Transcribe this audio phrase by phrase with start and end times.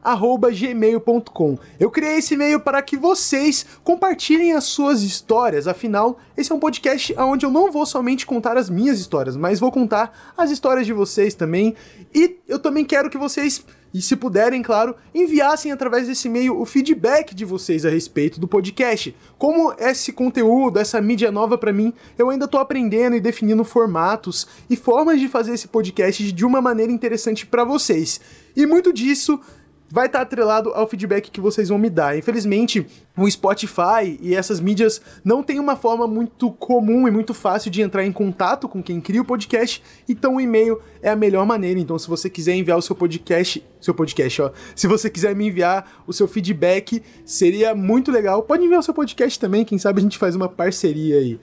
[0.02, 1.58] gmail.com.
[1.78, 6.60] Eu criei esse e-mail para que vocês compartilhem as suas histórias, afinal, esse é um
[6.60, 10.86] podcast onde eu não vou somente contar as minhas histórias, mas vou contar as histórias
[10.86, 11.74] de vocês também.
[12.14, 16.64] E eu também quero que vocês e se puderem, claro, enviassem através desse e-mail o
[16.64, 19.14] feedback de vocês a respeito do podcast.
[19.36, 24.46] Como esse conteúdo, essa mídia nova para mim, eu ainda tô aprendendo e definindo formatos
[24.70, 28.20] e formas de fazer esse podcast de uma maneira interessante para vocês.
[28.56, 29.38] E muito disso
[29.92, 32.16] vai estar tá atrelado ao feedback que vocês vão me dar.
[32.16, 37.70] Infelizmente, o Spotify e essas mídias não tem uma forma muito comum e muito fácil
[37.70, 41.44] de entrar em contato com quem cria o podcast, então o e-mail é a melhor
[41.44, 41.78] maneira.
[41.78, 45.48] Então, se você quiser enviar o seu podcast, seu podcast, ó, se você quiser me
[45.48, 48.42] enviar o seu feedback, seria muito legal.
[48.44, 51.38] Pode enviar o seu podcast também, quem sabe a gente faz uma parceria aí.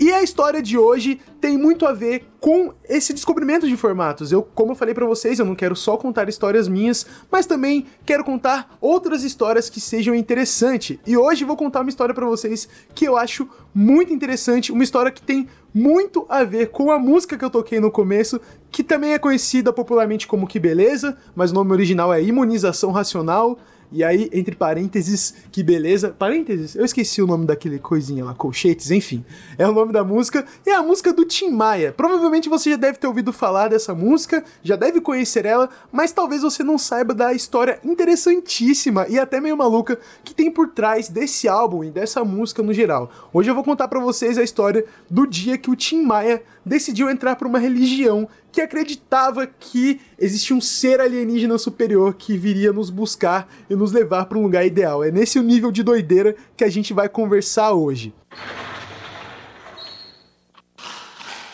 [0.00, 4.32] E a história de hoje tem muito a ver com esse descobrimento de formatos.
[4.32, 7.84] Eu, como eu falei para vocês, eu não quero só contar histórias minhas, mas também
[8.06, 10.98] quero contar outras histórias que sejam interessantes.
[11.06, 15.12] E hoje vou contar uma história para vocês que eu acho muito interessante, uma história
[15.12, 19.12] que tem muito a ver com a música que eu toquei no começo, que também
[19.12, 23.58] é conhecida popularmente como Que Beleza, mas o nome original é Imunização Racional.
[23.92, 26.14] E aí, entre parênteses, que beleza.
[26.16, 26.76] Parênteses?
[26.76, 29.24] Eu esqueci o nome daquele coisinha lá, colchetes, enfim.
[29.58, 30.44] É o nome da música.
[30.64, 31.92] É a música do Tim Maia.
[31.92, 36.42] Provavelmente você já deve ter ouvido falar dessa música, já deve conhecer ela, mas talvez
[36.42, 41.48] você não saiba da história interessantíssima e até meio maluca que tem por trás desse
[41.48, 43.10] álbum e dessa música no geral.
[43.32, 47.10] Hoje eu vou contar para vocês a história do dia que o Tim Maia decidiu
[47.10, 52.90] entrar para uma religião que acreditava que existia um ser alienígena superior que viria nos
[52.90, 55.04] buscar e nos levar para um lugar ideal.
[55.04, 58.12] É nesse nível de doideira que a gente vai conversar hoje.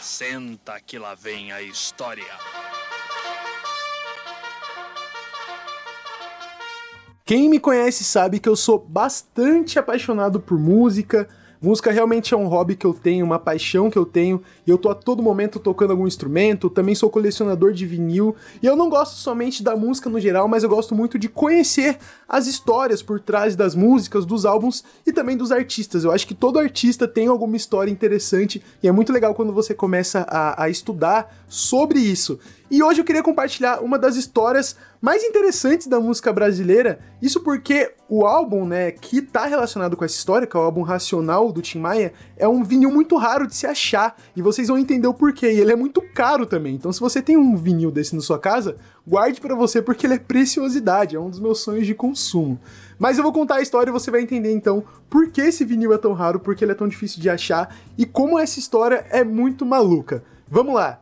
[0.01, 2.25] Senta que lá vem a história.
[7.27, 11.29] Quem me conhece sabe que eu sou bastante apaixonado por música,
[11.61, 14.77] Música realmente é um hobby que eu tenho, uma paixão que eu tenho, e eu
[14.77, 18.91] tô a todo momento tocando algum instrumento, também sou colecionador de vinil, e eu não
[18.91, 23.21] gosto somente da música no geral, mas eu gosto muito de conhecer as histórias por
[23.21, 26.05] trás das músicas, dos álbuns e também dos artistas.
[26.05, 29.75] Eu acho que todo artista tem alguma história interessante, e é muito legal quando você
[29.75, 32.39] começa a, a estudar sobre isso.
[32.71, 36.99] E hoje eu queria compartilhar uma das histórias mais interessantes da música brasileira.
[37.23, 40.83] Isso porque o álbum, né, que tá relacionado com essa história, que é o álbum
[40.83, 44.77] Racional do Tim Maia, é um vinil muito raro de se achar e vocês vão
[44.77, 45.53] entender o porquê.
[45.53, 46.75] E ele é muito caro também.
[46.75, 50.15] Então, se você tem um vinil desse na sua casa, guarde para você porque ele
[50.15, 52.59] é preciosidade, é um dos meus sonhos de consumo.
[52.99, 55.95] Mas eu vou contar a história e você vai entender então por que esse vinil
[55.95, 59.07] é tão raro, por que ele é tão difícil de achar e como essa história
[59.11, 60.25] é muito maluca.
[60.51, 60.99] Vamos lá!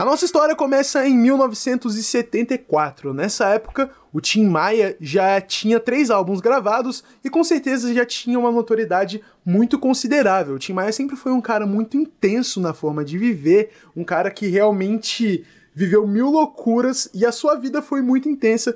[0.00, 3.12] A nossa história começa em 1974.
[3.12, 8.38] Nessa época, o Tim Maia já tinha três álbuns gravados e com certeza já tinha
[8.38, 10.54] uma notoriedade muito considerável.
[10.54, 14.30] O Tim Maia sempre foi um cara muito intenso na forma de viver, um cara
[14.30, 15.44] que realmente
[15.74, 18.74] viveu mil loucuras e a sua vida foi muito intensa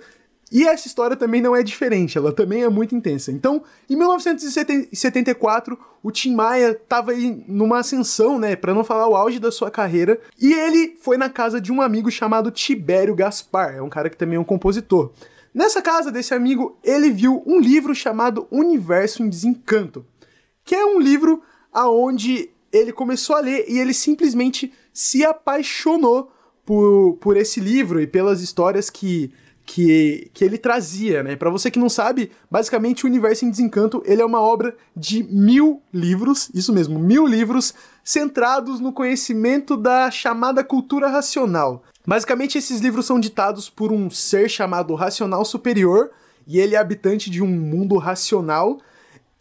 [0.51, 3.33] e essa história também não é diferente, ela também é muito intensa.
[3.33, 9.17] Então, em 1974, o Tim Maia estava aí numa ascensão, né, para não falar o
[9.17, 13.77] auge da sua carreira, e ele foi na casa de um amigo chamado Tibério Gaspar,
[13.77, 15.13] é um cara que também é um compositor.
[15.53, 20.05] Nessa casa desse amigo, ele viu um livro chamado Universo em Desencanto,
[20.65, 21.43] que é um livro
[21.73, 26.33] aonde ele começou a ler e ele simplesmente se apaixonou
[26.65, 29.33] por, por esse livro e pelas histórias que
[29.65, 31.37] que, que ele trazia, né?
[31.37, 35.23] Para você que não sabe, basicamente o Universo em Desencanto ele é uma obra de
[35.23, 41.83] mil livros, isso mesmo, mil livros centrados no conhecimento da chamada cultura racional.
[42.07, 46.11] Basicamente esses livros são ditados por um ser chamado Racional Superior
[46.47, 48.79] e ele é habitante de um mundo racional.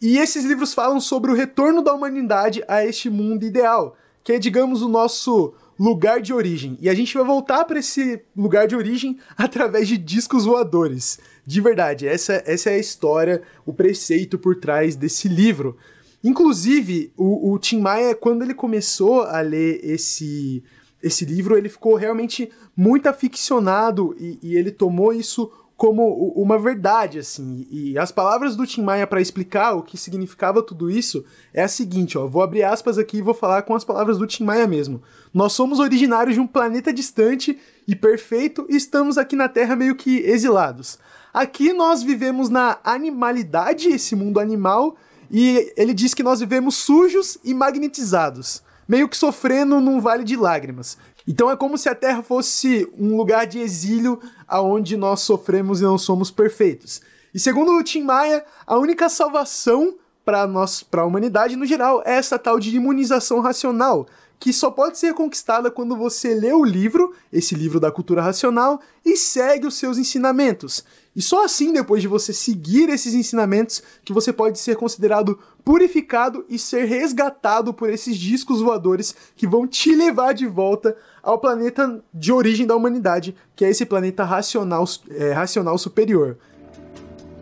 [0.00, 4.38] E esses livros falam sobre o retorno da humanidade a este mundo ideal, que é,
[4.38, 6.76] digamos, o nosso lugar de origem.
[6.80, 11.18] E a gente vai voltar para esse lugar de origem através de discos voadores.
[11.46, 15.76] De verdade, essa, essa é a história, o preceito por trás desse livro.
[16.22, 20.64] Inclusive, o, o Tim Maia, quando ele começou a ler esse,
[21.02, 27.18] esse livro, ele ficou realmente muito aficionado e, e ele tomou isso como uma verdade,
[27.18, 27.66] assim.
[27.70, 31.68] E as palavras do Tim Maia para explicar o que significava tudo isso é a
[31.68, 32.26] seguinte, ó.
[32.26, 35.02] Vou abrir aspas aqui e vou falar com as palavras do Tim Maia mesmo.
[35.32, 39.96] Nós somos originários de um planeta distante e perfeito e estamos aqui na Terra meio
[39.96, 40.98] que exilados.
[41.32, 44.96] Aqui nós vivemos na animalidade, esse mundo animal,
[45.28, 50.36] e ele diz que nós vivemos sujos e magnetizados, meio que sofrendo num vale de
[50.36, 50.96] lágrimas.
[51.26, 55.84] Então é como se a Terra fosse um lugar de exílio aonde nós sofremos e
[55.84, 57.00] não somos perfeitos.
[57.32, 62.02] E segundo o Tim Maia, a única salvação para nós, para a humanidade no geral,
[62.04, 64.06] é essa tal de imunização racional,
[64.44, 68.78] que só pode ser conquistada quando você lê o livro, esse livro da cultura racional,
[69.02, 70.84] e segue os seus ensinamentos.
[71.16, 76.44] E só assim, depois de você seguir esses ensinamentos, que você pode ser considerado purificado
[76.46, 82.04] e ser resgatado por esses discos voadores que vão te levar de volta ao planeta
[82.12, 86.36] de origem da humanidade, que é esse planeta racional, é, racional superior.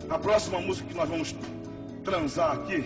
[0.09, 1.35] A próxima música que nós vamos
[2.05, 2.81] transar aqui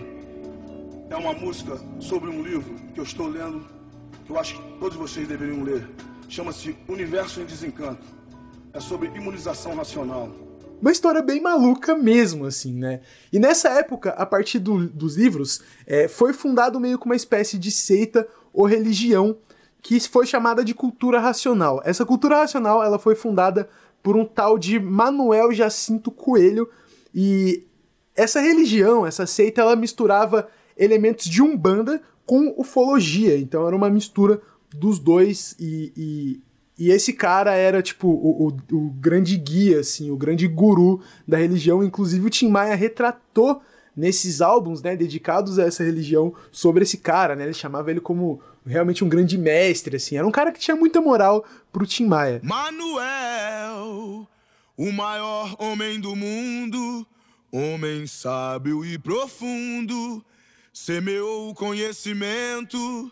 [1.07, 3.77] é uma música sobre um livro que eu estou lendo,
[4.27, 5.87] que eu acho que todos vocês deveriam ler.
[6.27, 8.05] Chama-se Universo em Desencanto.
[8.73, 10.29] É sobre imunização racional.
[10.81, 12.99] Uma história bem maluca mesmo, assim, né?
[13.31, 17.57] E nessa época, a partir do, dos livros, é, foi fundado meio que uma espécie
[17.57, 19.37] de seita ou religião
[19.81, 21.81] que foi chamada de cultura racional.
[21.85, 23.69] Essa cultura racional ela foi fundada
[24.03, 26.69] por um tal de Manuel Jacinto Coelho
[27.15, 27.63] e
[28.13, 33.35] essa religião, essa seita, ela misturava elementos de umbanda com ufologia.
[33.39, 34.39] Então era uma mistura
[34.69, 36.41] dos dois e, e,
[36.77, 41.37] e esse cara era tipo o, o, o, grande guia, assim, o grande guru da
[41.37, 41.83] religião.
[41.83, 43.61] Inclusive o Tim Maia retratou
[43.95, 47.45] nesses álbuns, né, dedicados a essa religião sobre esse cara, né?
[47.45, 50.17] Ele chamava ele como realmente um grande mestre, assim.
[50.17, 52.39] Era um cara que tinha muita moral pro Tim Maia.
[52.43, 54.27] Manuel,
[54.77, 57.07] o maior homem do mundo,
[57.51, 60.23] homem sábio e profundo,
[60.77, 63.11] semeou o conhecimento,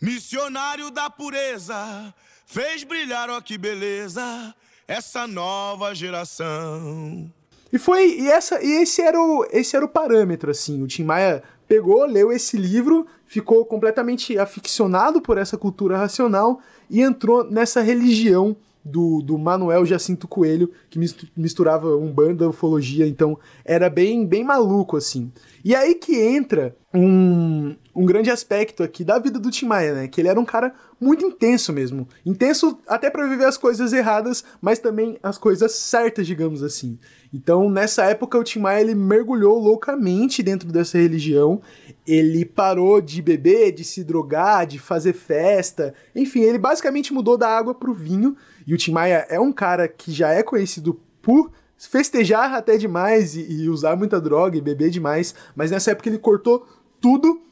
[0.00, 2.14] missionário da pureza,
[2.46, 4.54] fez brilhar, ó que beleza,
[4.86, 7.32] essa nova geração.
[7.72, 10.82] E foi e essa e esse era o esse era o parâmetro assim.
[10.82, 17.00] O Tim Maia pegou, leu esse livro, ficou completamente aficionado por essa cultura racional e
[17.00, 20.98] entrou nessa religião do, do Manuel Jacinto Coelho, que
[21.36, 25.30] misturava umbanda, ufologia, então era bem, bem maluco, assim.
[25.64, 30.08] E aí que entra um, um grande aspecto aqui da vida do Tim Maia, né?
[30.08, 32.08] Que ele era um cara muito intenso mesmo.
[32.24, 36.98] Intenso até para viver as coisas erradas, mas também as coisas certas, digamos assim.
[37.32, 41.60] Então, nessa época, o Tim Maia ele mergulhou loucamente dentro dessa religião.
[42.06, 45.94] Ele parou de beber, de se drogar, de fazer festa.
[46.14, 48.36] Enfim, ele basicamente mudou da água pro vinho.
[48.70, 53.34] E o Tim Maia é um cara que já é conhecido por festejar até demais
[53.34, 55.34] e, e usar muita droga e beber demais.
[55.56, 56.64] Mas nessa época ele cortou
[57.00, 57.42] tudo.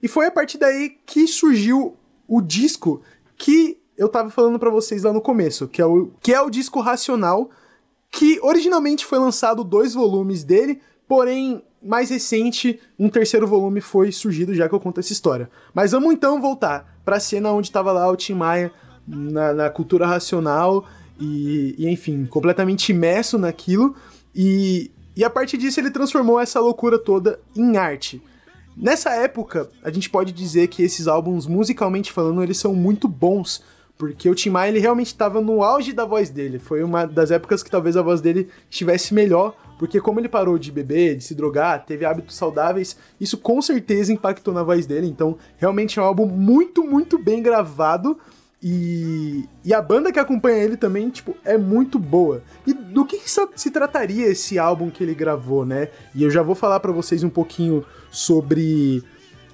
[0.00, 1.96] E foi a partir daí que surgiu
[2.28, 3.02] o disco
[3.36, 6.48] que eu tava falando para vocês lá no começo, que é o, que é o
[6.48, 7.50] disco Racional,
[8.08, 14.54] que originalmente foi lançado dois volumes dele, porém, mais recente, um terceiro volume foi surgido
[14.54, 15.50] já que eu conto essa história.
[15.74, 18.72] Mas vamos então voltar pra cena onde tava lá o Tim Maia
[19.08, 20.84] na, na cultura racional
[21.18, 23.96] e, e, enfim, completamente imerso naquilo.
[24.34, 28.22] E, e a partir disso ele transformou essa loucura toda em arte.
[28.76, 33.60] Nessa época, a gente pode dizer que esses álbuns, musicalmente falando, eles são muito bons,
[33.96, 36.60] porque o Tim Maia ele realmente estava no auge da voz dele.
[36.60, 40.56] Foi uma das épocas que talvez a voz dele estivesse melhor, porque como ele parou
[40.56, 45.08] de beber, de se drogar, teve hábitos saudáveis, isso com certeza impactou na voz dele.
[45.08, 48.16] Então, realmente é um álbum muito, muito bem gravado.
[48.60, 52.42] E, e a banda que acompanha ele também, tipo, é muito boa.
[52.66, 55.88] E do que, que se trataria esse álbum que ele gravou, né?
[56.14, 59.02] E eu já vou falar para vocês um pouquinho sobre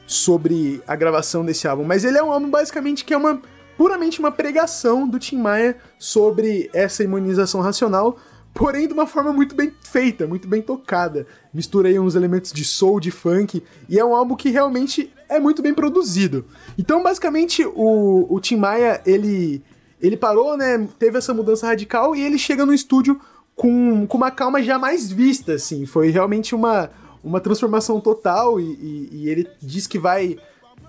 [0.07, 3.41] sobre a gravação desse álbum, mas ele é um álbum basicamente que é uma
[3.77, 8.19] puramente uma pregação do Tim Maia sobre essa imunização racional,
[8.55, 11.27] porém de uma forma muito bem feita, muito bem tocada.
[11.53, 15.61] Misturei uns elementos de soul, de funk, e é um álbum que realmente é muito
[15.61, 16.45] bem produzido.
[16.79, 19.61] Então, basicamente, o, o Tim Maia, ele,
[20.01, 23.21] ele parou, né, teve essa mudança radical, e ele chega no estúdio
[23.57, 25.85] com, com uma calma jamais vista, assim.
[25.85, 26.91] Foi realmente uma,
[27.25, 30.39] uma transformação total, e, e, e ele diz que vai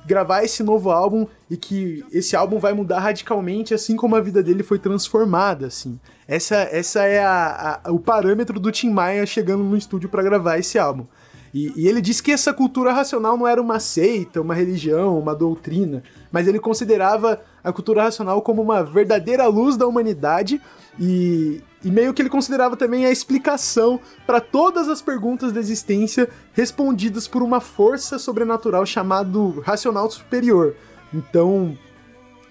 [0.05, 4.41] gravar esse novo álbum e que esse álbum vai mudar radicalmente, assim como a vida
[4.43, 5.99] dele foi transformada, assim.
[6.27, 10.57] Essa, essa é a, a, o parâmetro do Tim Maia chegando no estúdio para gravar
[10.57, 11.05] esse álbum.
[11.53, 15.33] E, e, ele disse que essa cultura racional não era uma seita, uma religião, uma
[15.33, 20.61] doutrina, mas ele considerava a cultura racional como uma verdadeira luz da humanidade
[20.99, 26.27] e, e meio que ele considerava também a explicação para todas as perguntas da existência
[26.51, 30.75] respondidas por uma força sobrenatural chamado racional superior.
[31.13, 31.77] Então,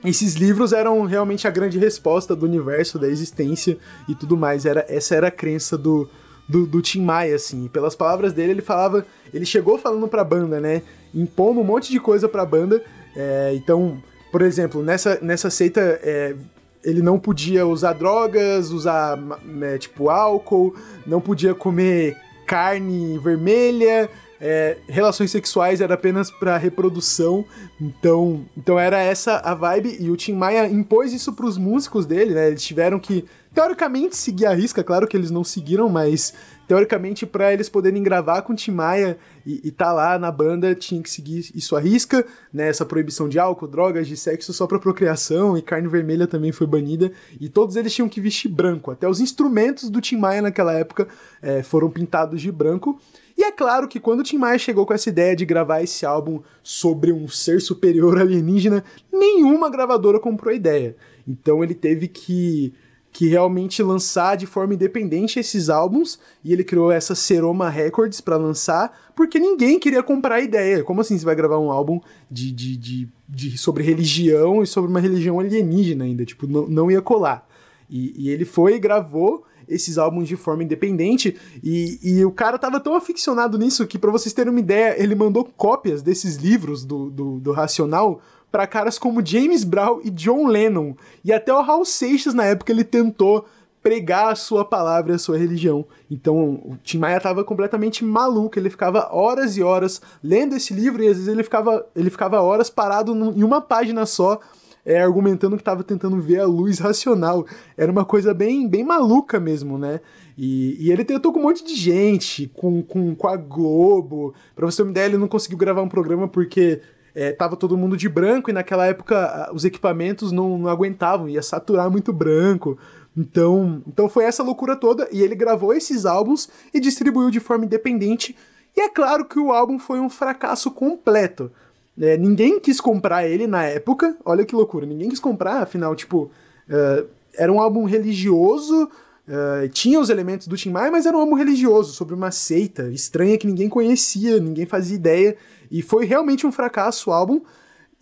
[0.05, 3.77] esses livros eram realmente a grande resposta do universo, da existência
[4.09, 4.65] e tudo mais.
[4.65, 6.09] Era, essa era a crença do,
[6.49, 7.67] do, do Tim Maia, assim.
[7.67, 9.05] Pelas palavras dele, ele falava.
[9.33, 10.83] Ele chegou falando pra banda, né?
[11.13, 12.81] Impondo um monte de coisa pra banda.
[13.17, 14.01] É, então,
[14.31, 15.81] por exemplo, nessa, nessa seita.
[15.81, 16.37] É,
[16.85, 19.19] ele não podia usar drogas, usar
[19.63, 20.75] é, tipo álcool,
[21.07, 24.11] não podia comer carne vermelha,
[24.41, 27.45] é, relações sexuais era apenas para reprodução,
[27.81, 32.05] então, então era essa a vibe e o Tim Maia impôs isso para os músicos
[32.07, 32.49] dele, né?
[32.49, 33.25] Eles tiveram que
[33.55, 36.35] teoricamente seguir a risca, claro que eles não seguiram, mas
[36.67, 40.75] teoricamente para eles poderem gravar com o Tim Maia e, e tá lá na banda
[40.75, 42.69] tinha que seguir isso à risca, né?
[42.69, 46.67] Essa proibição de álcool, drogas, de sexo só para procriação e carne vermelha também foi
[46.67, 48.91] banida e todos eles tinham que vestir branco.
[48.91, 51.07] Até os instrumentos do Tim Maia naquela época
[51.41, 53.01] é, foram pintados de branco.
[53.37, 56.07] E é claro que quando o Tim Maia chegou com essa ideia de gravar esse
[56.07, 60.97] álbum sobre um ser superior alienígena, nenhuma gravadora comprou a ideia.
[61.27, 62.73] Então ele teve que
[63.15, 68.37] que realmente lançar de forma independente esses álbuns, e ele criou essa Seroma Records para
[68.37, 70.83] lançar, porque ninguém queria comprar a ideia.
[70.83, 74.91] Como assim você vai gravar um álbum de, de, de, de sobre religião e sobre
[74.91, 76.25] uma religião alienígena ainda?
[76.25, 77.47] Tipo, não, não ia colar.
[77.89, 81.37] E, e ele foi e gravou esses álbuns de forma independente.
[81.63, 85.15] E, e o cara tava tão aficionado nisso que, para vocês terem uma ideia, ele
[85.15, 90.47] mandou cópias desses livros do, do, do Racional para caras como James Brown e John
[90.47, 90.95] Lennon.
[91.25, 93.45] E até o Raul Seixas, na época, ele tentou
[93.85, 95.85] pregar a sua palavra, a sua religião.
[96.11, 101.03] Então, o Tim Maia tava completamente maluco, ele ficava horas e horas lendo esse livro
[101.03, 104.41] e às vezes ele ficava, ele ficava horas parado em uma página só
[104.85, 107.47] é, argumentando que estava tentando ver a luz racional.
[107.77, 110.01] Era uma coisa bem, bem maluca mesmo, né?
[110.37, 114.35] E, e ele tentou com um monte de gente, com, com, com a Globo.
[114.55, 116.81] Pra você ter uma ideia, ele não conseguiu gravar um programa porque
[117.15, 121.43] é, tava todo mundo de branco e naquela época os equipamentos não, não aguentavam, ia
[121.43, 122.77] saturar muito branco.
[123.17, 127.65] Então, então foi essa loucura toda e ele gravou esses álbuns e distribuiu de forma
[127.65, 128.37] independente.
[128.77, 131.53] E é claro que o álbum foi um fracasso completo.
[132.01, 134.17] É, ninguém quis comprar ele na época.
[134.25, 136.31] Olha que loucura, ninguém quis comprar, afinal, tipo,
[136.69, 141.21] uh, era um álbum religioso, uh, tinha os elementos do Tim Maia, mas era um
[141.21, 145.37] álbum religioso, sobre uma seita estranha que ninguém conhecia, ninguém fazia ideia.
[145.71, 147.41] E foi realmente um fracasso o álbum.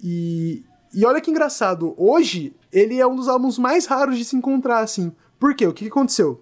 [0.03, 4.37] E, e olha que engraçado, hoje ele é um dos álbuns mais raros de se
[4.37, 5.13] encontrar, assim.
[5.39, 5.67] Por quê?
[5.67, 6.41] O que, que aconteceu?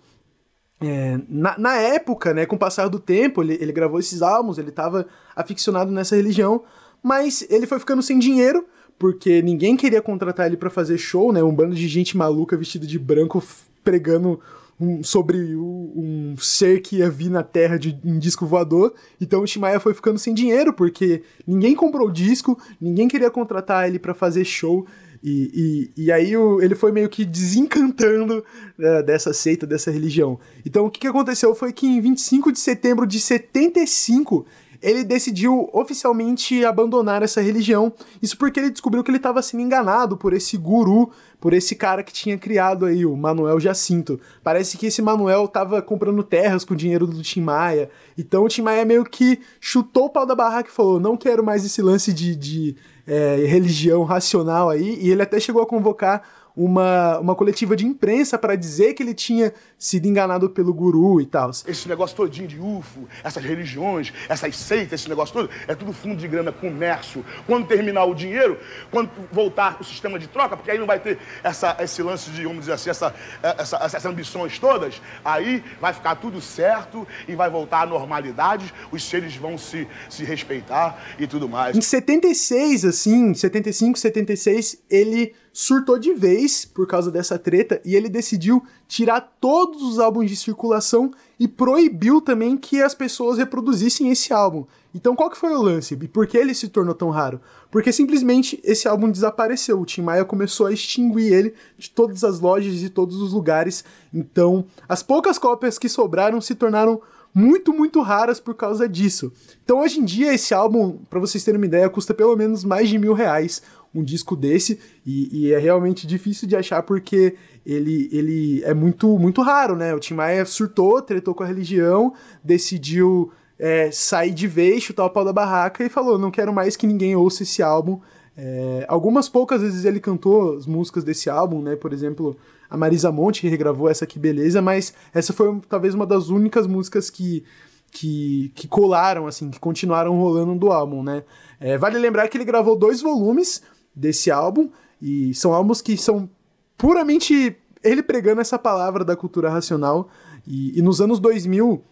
[0.81, 4.57] É, na, na, época, né, com o passar do tempo, ele, ele gravou esses álbuns,
[4.57, 6.63] ele estava aficionado nessa religião,
[7.03, 8.67] mas ele foi ficando sem dinheiro,
[8.99, 11.43] porque ninguém queria contratar ele para fazer show, né?
[11.43, 13.43] Um bando de gente maluca vestida de branco
[13.83, 14.41] pregando
[14.81, 18.95] um, sobre um ser que ia vir na Terra de um disco voador.
[19.21, 23.87] Então o Shimaya foi ficando sem dinheiro, porque ninguém comprou o disco, ninguém queria contratar
[23.87, 24.87] ele para fazer show.
[25.23, 28.43] E, e, e aí o, ele foi meio que desencantando
[28.79, 30.39] uh, dessa seita, dessa religião.
[30.65, 34.47] Então o que, que aconteceu foi que em 25 de setembro de 75
[34.83, 37.93] ele decidiu oficialmente abandonar essa religião.
[38.23, 42.03] Isso porque ele descobriu que ele estava sendo enganado por esse guru, por esse cara
[42.03, 44.19] que tinha criado aí, o Manuel Jacinto.
[44.43, 47.91] Parece que esse Manuel estava comprando terras com o dinheiro do Tim Maia.
[48.17, 51.45] Então o Tim Maia meio que chutou o pau da barraca e falou: não quero
[51.45, 54.99] mais esse lance de, de é, religião racional aí.
[55.01, 56.23] E ele até chegou a convocar
[56.61, 61.25] uma, uma coletiva de imprensa para dizer que ele tinha sido enganado pelo guru e
[61.25, 61.51] tal.
[61.67, 66.17] Esse negócio todinho de UFO, essas religiões, essas seitas, esse negócio todo, é tudo fundo
[66.17, 67.25] de grana, comércio.
[67.47, 68.59] Quando terminar o dinheiro,
[68.91, 72.43] quando voltar o sistema de troca, porque aí não vai ter essa, esse lance de,
[72.43, 77.49] vamos dizer assim, essa, essa, essas ambições todas, aí vai ficar tudo certo e vai
[77.49, 81.75] voltar à normalidade, os seres vão se, se respeitar e tudo mais.
[81.75, 88.09] Em 76, assim, 75, 76, ele surtou de vez por causa dessa treta e ele
[88.09, 94.33] decidiu tirar todos os álbuns de circulação e proibiu também que as pessoas reproduzissem esse
[94.33, 94.65] álbum.
[94.95, 95.93] Então qual que foi o lance?
[95.93, 97.43] E por que ele se tornou tão raro?
[97.71, 99.79] Porque simplesmente esse álbum desapareceu.
[99.79, 103.85] O Tim Maia começou a extinguir ele de todas as lojas e todos os lugares.
[104.15, 107.03] Então as poucas cópias que sobraram se tornaram
[107.35, 109.31] muito, muito raras por causa disso.
[109.63, 112.89] Então hoje em dia esse álbum, para vocês terem uma ideia, custa pelo menos mais
[112.89, 113.63] de mil reais
[113.95, 117.35] um disco desse e, e, é realmente difícil de achar porque
[117.67, 119.95] ele, ele é muito muito raro, né?
[119.95, 125.11] O Tim Maia surtou, tretou com a religião, decidiu é, sair de vez, chutar o
[125.11, 128.01] pau da barraca e falou: não quero mais que ninguém ouça esse álbum.
[128.37, 131.77] É, algumas poucas vezes ele cantou as músicas desse álbum, né?
[131.77, 132.37] Por exemplo,
[132.71, 137.11] a Marisa Monte regravou essa aqui, beleza, mas essa foi talvez uma das únicas músicas
[137.11, 137.45] que,
[137.91, 141.23] que, que colaram, assim, que continuaram rolando do álbum, né?
[141.59, 143.61] É, vale lembrar que ele gravou dois volumes
[144.01, 146.29] desse álbum, e são álbuns que são
[146.77, 150.09] puramente ele pregando essa palavra da cultura racional.
[150.47, 151.83] E, e nos anos 2000,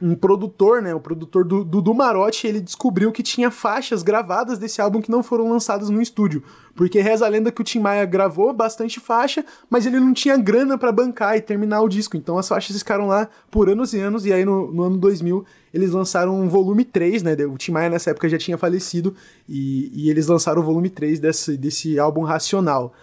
[0.00, 4.58] um produtor, né, o produtor do, do, do Marotti, ele descobriu que tinha faixas gravadas
[4.58, 6.42] desse álbum que não foram lançadas no estúdio.
[6.76, 10.36] Porque reza a lenda que o Tim Maia gravou bastante faixa, mas ele não tinha
[10.36, 12.16] grana para bancar e terminar o disco.
[12.16, 15.44] Então as faixas ficaram lá por anos e anos, e aí no, no ano 2000
[15.74, 17.32] eles lançaram um volume 3, né?
[17.46, 19.14] O Tim Maia nessa época já tinha falecido,
[19.48, 22.94] e, e eles lançaram o volume 3 desse, desse álbum Racional.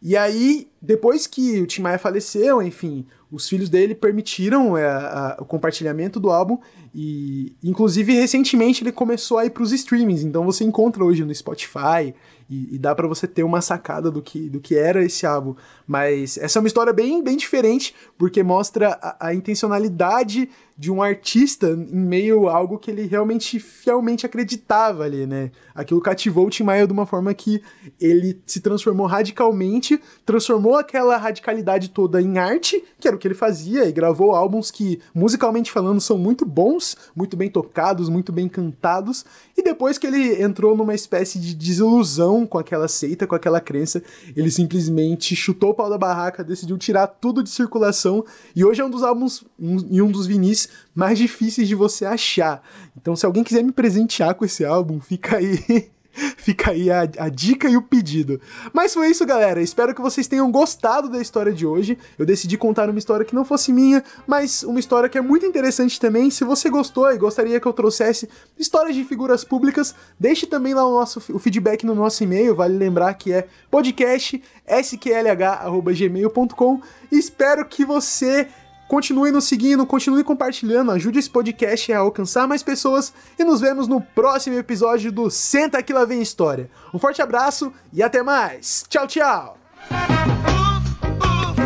[0.00, 5.36] E aí, depois que o Tim Maia faleceu, enfim, os filhos dele permitiram é, a,
[5.40, 6.58] o compartilhamento do álbum
[6.94, 10.22] e, inclusive, recentemente ele começou a ir para os streamings.
[10.22, 12.14] Então você encontra hoje no Spotify
[12.48, 15.56] e, e dá para você ter uma sacada do que, do que era esse álbum.
[15.86, 21.02] Mas essa é uma história bem, bem diferente, porque mostra a, a intencionalidade de um
[21.02, 25.52] artista em meio a algo que ele realmente fielmente acreditava ali, né?
[25.74, 27.62] Aquilo cativou o Tim Maia de uma forma que
[28.00, 33.34] ele se transformou radicalmente, transformou aquela radicalidade toda em arte, que era o que ele
[33.34, 38.50] fazia, e gravou álbuns que, musicalmente falando, são muito bons, muito bem tocados, muito bem
[38.50, 39.24] cantados,
[39.56, 44.02] e depois que ele entrou numa espécie de desilusão com aquela seita, com aquela crença,
[44.36, 48.22] ele simplesmente chutou o pau da barraca, decidiu tirar tudo de circulação,
[48.54, 52.04] e hoje é um dos álbuns um, e um dos vinis mais difíceis de você
[52.04, 52.62] achar.
[52.94, 55.90] Então, se alguém quiser me presentear com esse álbum, fica aí
[56.36, 58.40] Fica aí a, a, dica e o pedido.
[58.72, 59.60] Mas foi isso, galera.
[59.60, 61.98] Espero que vocês tenham gostado da história de hoje.
[62.18, 65.44] Eu decidi contar uma história que não fosse minha, mas uma história que é muito
[65.44, 66.30] interessante também.
[66.30, 70.86] Se você gostou e gostaria que eu trouxesse histórias de figuras públicas, deixe também lá
[70.86, 72.54] o nosso o feedback no nosso e-mail.
[72.54, 76.80] Vale lembrar que é podcast sqlh@gmail.com.
[77.10, 78.48] Espero que você
[78.88, 83.88] Continue nos seguindo, continue compartilhando, ajude esse podcast a alcançar mais pessoas e nos vemos
[83.88, 86.70] no próximo episódio do Senta Que Lá Vem História.
[86.92, 88.84] Um forte abraço e até mais!
[88.88, 89.58] Tchau, tchau!
[89.90, 91.60] Uh, uh, uh,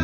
[0.00, 0.03] uh